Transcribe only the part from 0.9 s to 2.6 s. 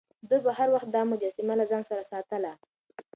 دا مجسمه له ځان سره ساتله.